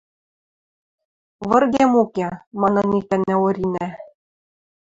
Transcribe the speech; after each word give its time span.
—Выргем 1.49 1.91
уке,— 2.03 2.27
манын 2.61 2.87
икӓнӓ 2.99 3.35
Оринӓ. 3.45 3.87